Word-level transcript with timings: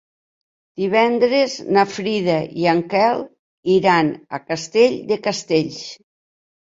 Divendres 0.81 1.57
na 1.75 1.83
Frida 1.89 2.37
i 2.61 2.65
en 2.71 2.81
Quel 2.93 3.21
iran 3.73 4.09
a 4.39 4.39
Castell 4.47 4.97
de 5.13 5.19
Castells. 5.29 5.83